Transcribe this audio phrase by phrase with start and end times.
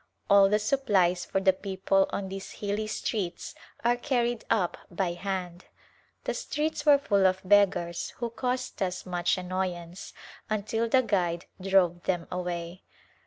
[0.31, 3.53] All the supplies for the people on these hilly streets
[3.85, 5.65] are carried up by hand.
[6.23, 10.11] The streets were full of beggars who caused us much annoyance
[10.49, 12.81] until the guide drove them away.